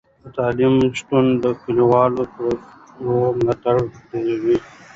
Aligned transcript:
د 0.23 0.25
تعلیم 0.37 0.75
شتون 0.97 1.25
د 1.43 1.45
کلیوالو 1.61 2.21
پروژو 2.33 3.15
ملاتړ 3.37 3.75
ډیروي. 4.09 4.57